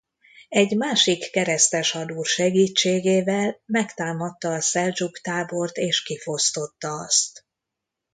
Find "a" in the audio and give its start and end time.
4.53-4.59